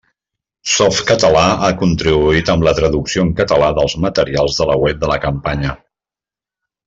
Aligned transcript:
Softcatalà 0.75 1.43
ha 1.67 1.69
contribuït 1.81 2.49
amb 2.55 2.65
la 2.69 2.73
traducció 2.79 3.25
en 3.27 3.29
català 3.41 3.69
dels 3.81 3.95
materials 4.07 4.57
de 4.63 4.67
la 4.71 4.79
web 4.87 5.01
de 5.05 5.11
la 5.13 5.19
campanya. 5.27 5.77